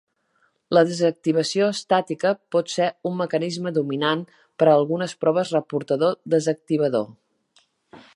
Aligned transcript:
La 0.75 0.81
desactivació 0.91 1.67
estàtica 1.73 2.31
pot 2.55 2.73
ser 2.75 2.87
un 3.09 3.19
mecanisme 3.19 3.73
dominant 3.77 4.23
per 4.63 4.69
a 4.71 4.73
algunes 4.79 5.15
proves 5.25 5.53
reportador-desactivador. 5.57 7.07